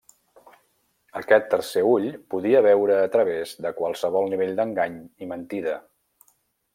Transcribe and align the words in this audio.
Aquest 1.19 1.45
tercer 1.51 1.83
ull 1.89 2.07
podia 2.35 2.61
veure 2.69 2.97
a 3.03 3.11
través 3.17 3.53
de 3.67 3.73
qualsevol 3.81 4.33
nivell 4.35 4.55
d'engany 4.61 4.97
i 5.27 5.33
mentida. 5.35 5.77